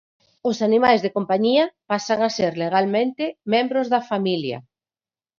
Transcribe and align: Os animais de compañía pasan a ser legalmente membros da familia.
Os 0.49 0.57
animais 0.67 0.99
de 1.01 1.13
compañía 1.17 1.63
pasan 1.91 2.19
a 2.23 2.29
ser 2.37 2.51
legalmente 2.63 3.23
membros 3.53 3.87
da 3.93 4.01
familia. 4.11 4.57